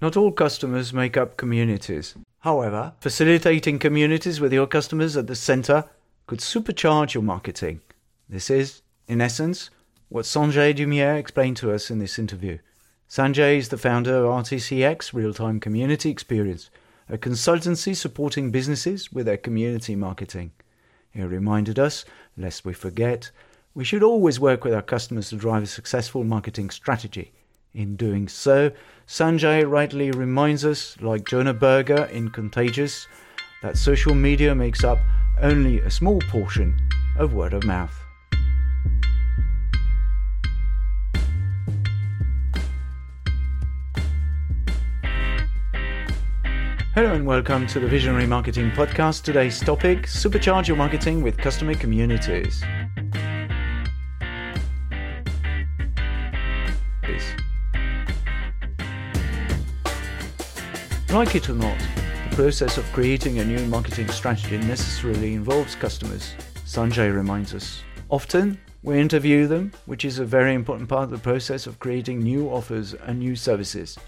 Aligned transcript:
Not 0.00 0.16
all 0.16 0.30
customers 0.30 0.92
make 0.92 1.16
up 1.16 1.38
communities. 1.38 2.14
However, 2.40 2.92
facilitating 3.00 3.78
communities 3.78 4.40
with 4.40 4.52
your 4.52 4.66
customers 4.66 5.16
at 5.16 5.26
the 5.26 5.34
center 5.34 5.84
could 6.26 6.40
supercharge 6.40 7.14
your 7.14 7.22
marketing. 7.22 7.80
This 8.28 8.50
is, 8.50 8.82
in 9.08 9.22
essence, 9.22 9.70
what 10.10 10.26
Sanjay 10.26 10.74
Dumier 10.74 11.16
explained 11.16 11.56
to 11.58 11.72
us 11.72 11.90
in 11.90 11.98
this 11.98 12.18
interview. 12.18 12.58
Sanjay 13.08 13.56
is 13.56 13.70
the 13.70 13.78
founder 13.78 14.16
of 14.16 14.44
RTCX 14.44 15.14
Real 15.14 15.32
Time 15.32 15.60
Community 15.60 16.10
Experience, 16.10 16.68
a 17.08 17.16
consultancy 17.16 17.96
supporting 17.96 18.50
businesses 18.50 19.10
with 19.10 19.24
their 19.24 19.38
community 19.38 19.96
marketing. 19.96 20.50
He 21.10 21.22
reminded 21.22 21.78
us, 21.78 22.04
lest 22.36 22.66
we 22.66 22.74
forget, 22.74 23.30
we 23.74 23.84
should 23.84 24.02
always 24.02 24.38
work 24.38 24.62
with 24.62 24.74
our 24.74 24.82
customers 24.82 25.30
to 25.30 25.36
drive 25.36 25.62
a 25.62 25.66
successful 25.66 26.22
marketing 26.22 26.68
strategy. 26.68 27.32
In 27.76 27.94
doing 27.94 28.26
so, 28.26 28.70
Sanjay 29.06 29.70
rightly 29.70 30.10
reminds 30.10 30.64
us, 30.64 30.96
like 31.02 31.28
Jonah 31.28 31.52
Berger 31.52 32.04
in 32.06 32.30
Contagious, 32.30 33.06
that 33.60 33.76
social 33.76 34.14
media 34.14 34.54
makes 34.54 34.82
up 34.82 34.98
only 35.42 35.80
a 35.80 35.90
small 35.90 36.18
portion 36.30 36.74
of 37.18 37.34
word 37.34 37.52
of 37.52 37.64
mouth. 37.64 37.94
Hello 46.94 47.12
and 47.12 47.26
welcome 47.26 47.66
to 47.66 47.78
the 47.78 47.86
Visionary 47.86 48.26
Marketing 48.26 48.70
Podcast. 48.70 49.22
Today's 49.22 49.60
topic 49.60 50.04
Supercharge 50.06 50.66
your 50.66 50.78
marketing 50.78 51.22
with 51.22 51.36
customer 51.36 51.74
communities. 51.74 52.64
Like 61.16 61.34
it 61.34 61.48
or 61.48 61.54
not, 61.54 61.78
the 62.28 62.36
process 62.36 62.76
of 62.76 62.84
creating 62.92 63.38
a 63.38 63.44
new 63.46 63.64
marketing 63.68 64.06
strategy 64.08 64.58
necessarily 64.58 65.32
involves 65.32 65.74
customers, 65.74 66.34
Sanjay 66.66 67.10
reminds 67.10 67.54
us. 67.54 67.82
Often, 68.10 68.60
we 68.82 69.00
interview 69.00 69.46
them, 69.46 69.72
which 69.86 70.04
is 70.04 70.18
a 70.18 70.26
very 70.26 70.52
important 70.52 70.90
part 70.90 71.04
of 71.04 71.10
the 71.10 71.16
process 71.16 71.66
of 71.66 71.78
creating 71.78 72.18
new 72.18 72.50
offers 72.50 72.92
and 72.92 73.18
new 73.18 73.34
services. 73.34 73.98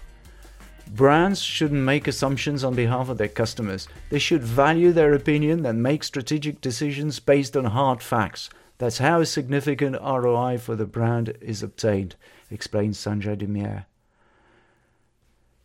Brands 0.91 1.41
shouldn't 1.41 1.81
make 1.81 2.07
assumptions 2.07 2.63
on 2.63 2.75
behalf 2.75 3.09
of 3.09 3.17
their 3.17 3.27
customers. 3.27 3.87
They 4.11 4.19
should 4.19 4.43
value 4.43 4.91
their 4.91 5.15
opinion 5.15 5.65
and 5.65 5.81
make 5.81 6.03
strategic 6.03 6.61
decisions 6.61 7.19
based 7.19 7.57
on 7.57 7.65
hard 7.65 8.03
facts. 8.03 8.51
That's 8.77 8.99
how 8.99 9.19
a 9.19 9.25
significant 9.25 9.95
ROI 9.99 10.59
for 10.59 10.75
the 10.75 10.85
brand 10.85 11.35
is 11.41 11.63
obtained, 11.63 12.17
explains 12.51 12.99
Sanjay 12.99 13.35
Dumier. 13.35 13.85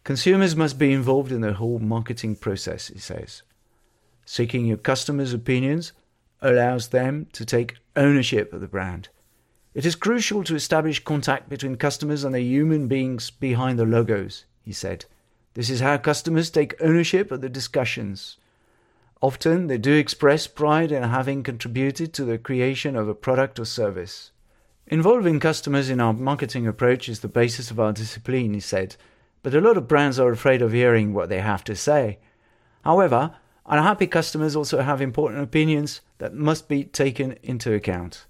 Consumers 0.04 0.54
must 0.54 0.78
be 0.78 0.92
involved 0.92 1.32
in 1.32 1.40
the 1.40 1.54
whole 1.54 1.78
marketing 1.78 2.36
process, 2.36 2.88
he 2.88 2.98
says. 2.98 3.42
Seeking 4.26 4.66
your 4.66 4.76
customers' 4.76 5.32
opinions 5.32 5.92
allows 6.42 6.88
them 6.88 7.26
to 7.32 7.46
take 7.46 7.76
ownership 7.96 8.52
of 8.52 8.60
the 8.60 8.68
brand. 8.68 9.08
It 9.72 9.86
is 9.86 9.96
crucial 9.96 10.44
to 10.44 10.54
establish 10.54 11.02
contact 11.02 11.48
between 11.48 11.76
customers 11.76 12.22
and 12.22 12.34
the 12.34 12.42
human 12.42 12.86
beings 12.86 13.30
behind 13.30 13.78
the 13.78 13.86
logos, 13.86 14.44
he 14.60 14.74
said. 14.74 15.06
This 15.54 15.70
is 15.70 15.80
how 15.80 15.96
customers 15.96 16.50
take 16.50 16.80
ownership 16.82 17.32
of 17.32 17.40
the 17.40 17.48
discussions. 17.48 18.36
Often 19.22 19.68
they 19.68 19.78
do 19.78 19.94
express 19.94 20.46
pride 20.46 20.92
in 20.92 21.02
having 21.02 21.42
contributed 21.42 22.12
to 22.12 22.26
the 22.26 22.36
creation 22.36 22.94
of 22.94 23.08
a 23.08 23.14
product 23.14 23.58
or 23.58 23.64
service. 23.64 24.32
Involving 24.86 25.40
customers 25.40 25.88
in 25.88 25.98
our 25.98 26.12
marketing 26.12 26.66
approach 26.66 27.08
is 27.08 27.20
the 27.20 27.28
basis 27.28 27.70
of 27.70 27.80
our 27.80 27.94
discipline, 27.94 28.52
he 28.52 28.60
said 28.60 28.96
but 29.44 29.54
a 29.54 29.60
lot 29.60 29.76
of 29.76 29.86
brands 29.86 30.18
are 30.18 30.32
afraid 30.32 30.62
of 30.62 30.72
hearing 30.72 31.12
what 31.12 31.28
they 31.28 31.40
have 31.40 31.62
to 31.62 31.76
say. 31.76 32.18
However, 32.82 33.36
unhappy 33.66 34.06
customers 34.06 34.56
also 34.56 34.80
have 34.80 35.02
important 35.02 35.42
opinions 35.42 36.00
that 36.16 36.32
must 36.32 36.66
be 36.66 36.82
taken 36.82 37.36
into 37.42 37.74
account. 37.74 38.24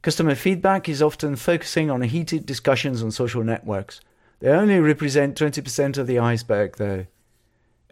Customer 0.00 0.34
feedback 0.34 0.88
is 0.88 1.02
often 1.02 1.36
focusing 1.36 1.90
on 1.90 2.00
heated 2.00 2.46
discussions 2.46 3.02
on 3.02 3.10
social 3.10 3.44
networks. 3.44 4.00
They 4.40 4.48
only 4.48 4.80
represent 4.80 5.38
20% 5.38 5.98
of 5.98 6.06
the 6.06 6.18
iceberg, 6.18 6.78
though. 6.78 7.04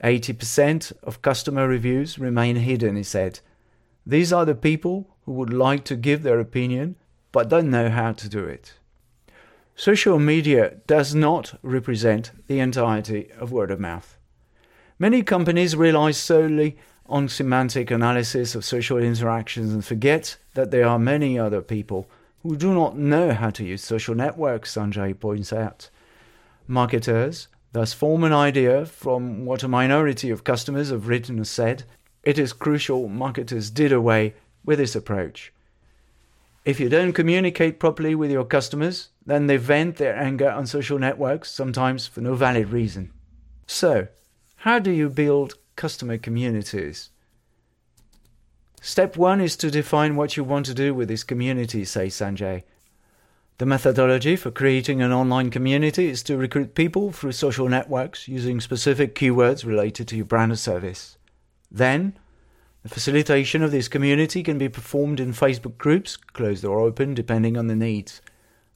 80% 0.03 0.94
of 1.03 1.21
customer 1.21 1.69
reviews 1.69 2.19
remain 2.19 2.56
hidden, 2.56 2.97
he 2.97 3.03
said. 3.03 3.41
These 4.06 4.32
are 4.32 4.47
the 4.47 4.55
people 4.55 5.15
who 5.26 5.32
would 5.32 5.53
like 5.53 5.84
to 5.84 5.97
give 5.97 6.22
their 6.22 6.41
opinion 6.41 6.97
but 7.31 7.50
don't 7.50 7.69
know 7.69 7.91
how 7.91 8.12
to 8.12 8.28
do 8.31 8.43
it. 8.47 8.72
Social 9.78 10.19
media 10.19 10.76
does 10.87 11.14
not 11.14 11.59
represent 11.62 12.31
the 12.47 12.60
entirety 12.60 13.31
of 13.38 13.53
word 13.53 13.70
of 13.70 13.78
mouth. 13.78 14.16
Many 14.98 15.22
companies 15.22 15.76
rely 15.76 16.12
solely 16.12 16.78
on 17.04 17.28
semantic 17.28 17.91
analysis 17.91 18.54
of 18.54 18.64
social 18.64 18.97
interactions 18.97 19.75
and 19.75 19.84
forget 19.84 20.38
that 20.54 20.70
there 20.70 20.87
are 20.88 20.98
many 20.98 21.38
other 21.38 21.60
people 21.60 22.09
who 22.42 22.56
do 22.56 22.72
not 22.72 22.97
know 22.97 23.34
how 23.34 23.50
to 23.50 23.64
use 23.64 23.84
social 23.84 24.14
networks, 24.14 24.75
Sanjay 24.75 25.12
points 25.20 25.53
out. 25.53 25.91
Marketers 26.66 27.48
thus 27.72 27.93
form 27.93 28.25
an 28.25 28.32
idea 28.32 28.87
from 28.87 29.44
what 29.44 29.62
a 29.62 29.69
minority 29.69 30.31
of 30.31 30.43
customers 30.43 30.88
have 30.88 31.06
written 31.06 31.38
or 31.38 31.44
said. 31.44 31.84
It 32.22 32.38
is 32.38 32.54
crucial 32.54 33.08
marketers 33.10 33.69
did 33.69 33.93
away 33.93 34.37
with 34.64 34.78
this 34.78 34.97
approach. 34.97 35.53
If 36.66 36.81
you 36.81 36.88
don't 36.88 37.12
communicate 37.12 37.78
properly 37.78 38.16
with 38.16 38.32
your 38.32 38.44
customers, 38.44 39.10
then 39.25 39.47
they 39.47 39.56
vent 39.56 39.99
their 39.99 40.16
anger 40.16 40.50
on 40.50 40.66
social 40.66 40.99
networks, 40.99 41.49
sometimes 41.49 42.09
for 42.09 42.21
no 42.21 42.34
valid 42.34 42.71
reason. 42.71 43.12
So, 43.69 44.09
how 44.56 44.81
do 44.81 44.91
you 44.91 45.09
build 45.09 45.55
customer 45.76 46.19
communities? 46.19 47.10
Step 48.81 49.16
one 49.16 49.41
is 49.41 49.55
to 49.59 49.71
define 49.71 50.16
what 50.16 50.37
you 50.37 50.43
want 50.43 50.66
to 50.66 50.75
do 50.75 50.93
with 50.93 51.06
this 51.06 51.22
community, 51.22 51.84
says 51.84 52.15
Sanjay. 52.15 52.65
The 53.59 53.66
methodology 53.66 54.34
for 54.34 54.50
creating 54.50 55.00
an 55.00 55.12
online 55.12 55.50
community 55.50 56.09
is 56.09 56.25
to 56.25 56.37
recruit 56.37 56.75
people 56.75 57.12
through 57.12 57.32
social 57.32 57.69
networks 57.69 58.26
using 58.26 58.60
specific 58.60 59.15
keywords 59.15 59.65
related 59.65 60.09
to 60.09 60.16
your 60.16 60.26
brand 60.26 60.50
or 60.50 60.56
service. 60.56 61.16
Then, 61.71 62.19
the 62.86 62.94
facilitation 62.94 63.64
of 63.64 63.72
this 63.72 63.88
community 63.88 64.44
can 64.44 64.58
be 64.58 64.69
performed 64.69 65.19
in 65.19 65.32
Facebook 65.32 65.76
groups, 65.76 66.16
closed 66.16 66.64
or 66.64 66.78
open 66.78 67.14
depending 67.14 67.56
on 67.56 67.66
the 67.66 67.74
needs. 67.74 68.22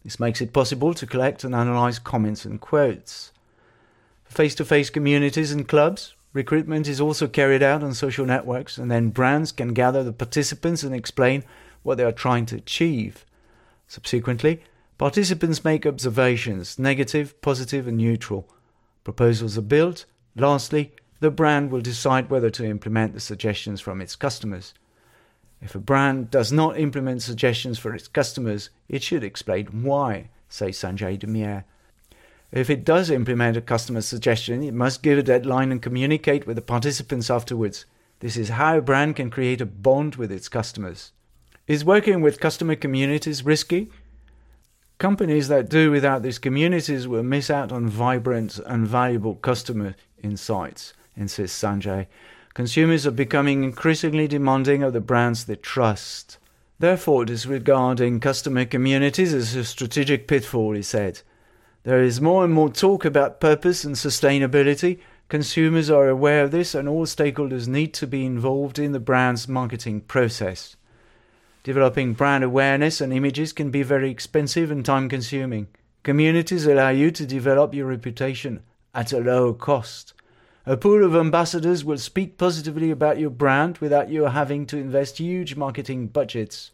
This 0.02 0.18
makes 0.18 0.40
it 0.40 0.52
possible 0.52 0.94
to 0.94 1.06
collect 1.06 1.44
and 1.44 1.54
analyze 1.54 2.00
comments 2.00 2.44
and 2.44 2.60
quotes. 2.60 3.30
For 4.24 4.32
face 4.32 4.56
to 4.56 4.64
face 4.64 4.90
communities 4.90 5.52
and 5.52 5.68
clubs, 5.68 6.16
recruitment 6.32 6.88
is 6.88 7.00
also 7.00 7.28
carried 7.28 7.62
out 7.62 7.84
on 7.84 7.94
social 7.94 8.26
networks, 8.26 8.78
and 8.78 8.90
then 8.90 9.10
brands 9.10 9.52
can 9.52 9.74
gather 9.74 10.02
the 10.02 10.12
participants 10.12 10.82
and 10.82 10.92
explain 10.92 11.44
what 11.84 11.96
they 11.96 12.02
are 12.02 12.10
trying 12.10 12.46
to 12.46 12.56
achieve. 12.56 13.24
Subsequently, 13.86 14.64
participants 14.98 15.64
make 15.64 15.86
observations 15.86 16.80
negative, 16.80 17.40
positive, 17.42 17.86
and 17.86 17.98
neutral. 17.98 18.48
Proposals 19.04 19.56
are 19.56 19.62
built. 19.62 20.04
Lastly, 20.34 20.94
the 21.20 21.30
brand 21.30 21.70
will 21.70 21.82
decide 21.82 22.30
whether 22.30 22.50
to 22.50 22.64
implement 22.64 23.12
the 23.12 23.20
suggestions 23.20 23.80
from 23.80 24.00
its 24.00 24.16
customers. 24.16 24.72
If 25.60 25.74
a 25.74 25.78
brand 25.78 26.30
does 26.30 26.50
not 26.50 26.78
implement 26.78 27.22
suggestions 27.22 27.78
for 27.78 27.94
its 27.94 28.08
customers, 28.08 28.70
it 28.88 29.02
should 29.02 29.22
explain 29.22 29.66
why, 29.82 30.30
says 30.48 30.78
Sanjay 30.78 31.18
Dumier. 31.18 31.64
If 32.50 32.70
it 32.70 32.84
does 32.86 33.10
implement 33.10 33.58
a 33.58 33.60
customer 33.60 34.00
suggestion, 34.00 34.62
it 34.62 34.72
must 34.72 35.02
give 35.02 35.18
a 35.18 35.22
deadline 35.22 35.70
and 35.70 35.82
communicate 35.82 36.46
with 36.46 36.56
the 36.56 36.62
participants 36.62 37.30
afterwards. 37.30 37.84
This 38.20 38.38
is 38.38 38.48
how 38.48 38.78
a 38.78 38.82
brand 38.82 39.16
can 39.16 39.30
create 39.30 39.60
a 39.60 39.66
bond 39.66 40.16
with 40.16 40.32
its 40.32 40.48
customers. 40.48 41.12
Is 41.66 41.84
working 41.84 42.22
with 42.22 42.40
customer 42.40 42.74
communities 42.74 43.44
risky? 43.44 43.90
Companies 44.98 45.48
that 45.48 45.68
do 45.68 45.90
without 45.90 46.22
these 46.22 46.38
communities 46.38 47.06
will 47.06 47.22
miss 47.22 47.50
out 47.50 47.70
on 47.70 47.88
vibrant 47.88 48.58
and 48.66 48.86
valuable 48.86 49.34
customer 49.36 49.94
insights 50.22 50.94
insists 51.20 51.62
Sanjay. 51.62 52.06
Consumers 52.54 53.06
are 53.06 53.12
becoming 53.12 53.62
increasingly 53.62 54.26
demanding 54.26 54.82
of 54.82 54.92
the 54.92 55.00
brands 55.00 55.44
they 55.44 55.54
trust. 55.54 56.38
Therefore, 56.80 57.24
disregarding 57.24 58.20
customer 58.20 58.64
communities 58.64 59.32
is 59.32 59.54
a 59.54 59.64
strategic 59.64 60.26
pitfall, 60.26 60.74
he 60.74 60.82
said. 60.82 61.20
There 61.84 62.02
is 62.02 62.20
more 62.20 62.44
and 62.44 62.52
more 62.52 62.70
talk 62.70 63.04
about 63.04 63.40
purpose 63.40 63.84
and 63.84 63.94
sustainability. 63.94 64.98
Consumers 65.28 65.90
are 65.90 66.08
aware 66.08 66.42
of 66.42 66.50
this, 66.50 66.74
and 66.74 66.88
all 66.88 67.06
stakeholders 67.06 67.68
need 67.68 67.94
to 67.94 68.06
be 68.06 68.26
involved 68.26 68.78
in 68.78 68.92
the 68.92 68.98
brand's 68.98 69.46
marketing 69.46 70.00
process. 70.00 70.76
Developing 71.62 72.14
brand 72.14 72.42
awareness 72.42 73.00
and 73.00 73.12
images 73.12 73.52
can 73.52 73.70
be 73.70 73.82
very 73.82 74.10
expensive 74.10 74.70
and 74.70 74.84
time 74.84 75.08
consuming. 75.08 75.68
Communities 76.02 76.66
allow 76.66 76.88
you 76.88 77.10
to 77.10 77.26
develop 77.26 77.74
your 77.74 77.86
reputation 77.86 78.62
at 78.94 79.12
a 79.12 79.20
lower 79.20 79.52
cost. 79.52 80.14
A 80.70 80.76
pool 80.76 81.04
of 81.04 81.16
ambassadors 81.16 81.84
will 81.84 81.98
speak 81.98 82.38
positively 82.38 82.92
about 82.92 83.18
your 83.18 83.28
brand 83.28 83.78
without 83.78 84.08
you 84.08 84.26
having 84.26 84.66
to 84.66 84.76
invest 84.76 85.18
huge 85.18 85.56
marketing 85.56 86.06
budgets. 86.06 86.70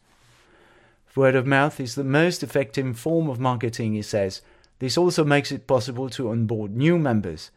Word 1.14 1.34
of 1.34 1.46
mouth 1.46 1.80
is 1.80 1.94
the 1.94 2.04
most 2.04 2.42
effective 2.42 2.98
form 2.98 3.30
of 3.30 3.40
marketing, 3.40 3.94
he 3.94 4.02
says. 4.02 4.42
This 4.80 4.98
also 4.98 5.24
makes 5.24 5.50
it 5.50 5.66
possible 5.66 6.10
to 6.10 6.28
onboard 6.28 6.76
new 6.76 6.98
members. 6.98 7.50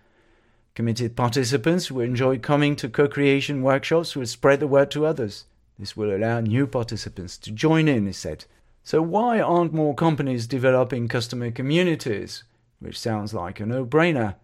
Committed 0.76 1.18
participants 1.18 1.88
who 1.88 2.00
enjoy 2.00 2.40
coming 2.40 2.78
to 2.78 2.88
co 2.88 3.10
creation 3.10 3.62
workshops 3.62 4.16
will 4.16 4.26
spread 4.26 4.62
the 4.62 4.68
word 4.68 4.92
to 4.92 5.06
others. 5.06 5.44
This 5.78 5.98
will 5.98 6.16
allow 6.16 6.40
new 6.40 6.68
participants 6.68 7.38
to 7.40 7.52
join 7.52 7.90
in, 7.90 8.06
he 8.06 8.14
said. 8.14 8.46
So, 8.82 9.02
why 9.02 9.42
aren't 9.42 9.74
more 9.74 9.94
companies 9.94 10.48
developing 10.48 11.10
customer 11.10 11.52
communities? 11.52 12.46
Which 12.80 12.98
sounds 12.98 13.34
like 13.34 13.60
a 13.60 13.66
no 13.66 13.86
brainer. 13.86 14.36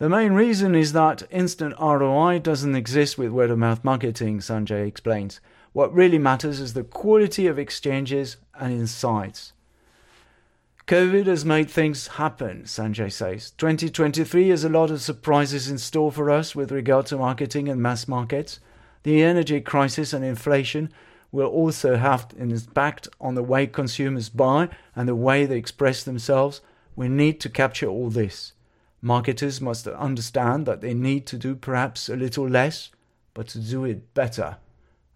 The 0.00 0.08
main 0.08 0.32
reason 0.32 0.74
is 0.74 0.94
that 0.94 1.24
instant 1.30 1.74
ROI 1.78 2.38
doesn't 2.38 2.74
exist 2.74 3.18
with 3.18 3.32
word 3.32 3.50
of 3.50 3.58
mouth 3.58 3.84
marketing, 3.84 4.38
Sanjay 4.38 4.88
explains. 4.88 5.40
What 5.74 5.92
really 5.92 6.16
matters 6.16 6.58
is 6.58 6.72
the 6.72 6.84
quality 6.84 7.46
of 7.46 7.58
exchanges 7.58 8.38
and 8.58 8.72
insights. 8.72 9.52
COVID 10.86 11.26
has 11.26 11.44
made 11.44 11.68
things 11.68 12.06
happen, 12.06 12.62
Sanjay 12.62 13.12
says. 13.12 13.50
2023 13.58 14.48
has 14.48 14.64
a 14.64 14.70
lot 14.70 14.90
of 14.90 15.02
surprises 15.02 15.68
in 15.68 15.76
store 15.76 16.10
for 16.10 16.30
us 16.30 16.56
with 16.56 16.72
regard 16.72 17.04
to 17.08 17.18
marketing 17.18 17.68
and 17.68 17.82
mass 17.82 18.08
markets. 18.08 18.58
The 19.02 19.22
energy 19.22 19.60
crisis 19.60 20.14
and 20.14 20.24
inflation 20.24 20.90
will 21.30 21.48
also 21.48 21.96
have 21.96 22.32
an 22.38 22.52
impact 22.52 23.08
on 23.20 23.34
the 23.34 23.42
way 23.42 23.66
consumers 23.66 24.30
buy 24.30 24.70
and 24.96 25.06
the 25.06 25.14
way 25.14 25.44
they 25.44 25.58
express 25.58 26.02
themselves. 26.02 26.62
We 26.96 27.10
need 27.10 27.38
to 27.40 27.50
capture 27.50 27.88
all 27.88 28.08
this. 28.08 28.54
Marketers 29.02 29.60
must 29.60 29.86
understand 29.86 30.66
that 30.66 30.80
they 30.80 30.94
need 30.94 31.26
to 31.26 31.38
do 31.38 31.54
perhaps 31.54 32.08
a 32.08 32.16
little 32.16 32.48
less, 32.48 32.90
but 33.34 33.48
to 33.48 33.58
do 33.58 33.84
it 33.84 34.12
better. 34.14 34.58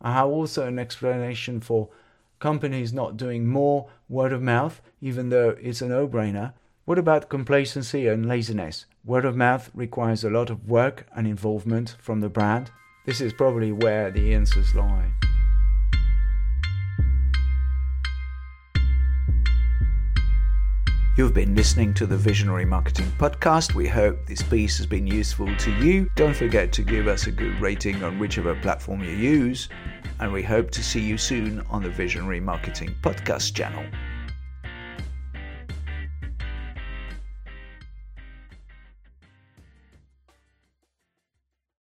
I 0.00 0.12
have 0.12 0.28
also 0.28 0.66
an 0.66 0.78
explanation 0.78 1.60
for 1.60 1.90
companies 2.38 2.92
not 2.92 3.16
doing 3.16 3.46
more 3.46 3.88
word 4.08 4.32
of 4.32 4.42
mouth, 4.42 4.80
even 5.00 5.28
though 5.28 5.56
it's 5.60 5.82
a 5.82 5.88
no 5.88 6.08
brainer. 6.08 6.52
What 6.84 6.98
about 6.98 7.30
complacency 7.30 8.06
and 8.06 8.26
laziness? 8.26 8.86
Word 9.04 9.24
of 9.24 9.36
mouth 9.36 9.70
requires 9.74 10.24
a 10.24 10.30
lot 10.30 10.50
of 10.50 10.68
work 10.68 11.06
and 11.14 11.26
involvement 11.26 11.96
from 11.98 12.20
the 12.20 12.28
brand. 12.28 12.70
This 13.06 13.20
is 13.20 13.32
probably 13.32 13.72
where 13.72 14.10
the 14.10 14.34
answers 14.34 14.74
lie. 14.74 15.12
You've 21.16 21.32
been 21.32 21.54
listening 21.54 21.94
to 21.94 22.06
the 22.06 22.16
Visionary 22.16 22.64
Marketing 22.64 23.06
Podcast. 23.20 23.72
We 23.72 23.86
hope 23.86 24.26
this 24.26 24.42
piece 24.42 24.76
has 24.78 24.86
been 24.86 25.06
useful 25.06 25.46
to 25.58 25.70
you. 25.76 26.10
Don't 26.16 26.34
forget 26.34 26.72
to 26.72 26.82
give 26.82 27.06
us 27.06 27.28
a 27.28 27.30
good 27.30 27.60
rating 27.60 28.02
on 28.02 28.18
whichever 28.18 28.56
platform 28.56 29.00
you 29.00 29.12
use. 29.12 29.68
And 30.18 30.32
we 30.32 30.42
hope 30.42 30.72
to 30.72 30.82
see 30.82 30.98
you 30.98 31.16
soon 31.16 31.60
on 31.70 31.84
the 31.84 31.88
Visionary 31.88 32.40
Marketing 32.40 32.96
Podcast 33.00 33.54
channel. 33.54 33.84